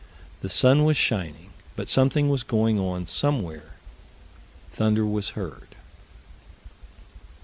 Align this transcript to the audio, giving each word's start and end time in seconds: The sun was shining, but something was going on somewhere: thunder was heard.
The 0.41 0.49
sun 0.49 0.83
was 0.83 0.97
shining, 0.97 1.51
but 1.75 1.87
something 1.87 2.27
was 2.27 2.41
going 2.41 2.79
on 2.79 3.05
somewhere: 3.05 3.75
thunder 4.71 5.05
was 5.05 5.37
heard. 5.37 5.75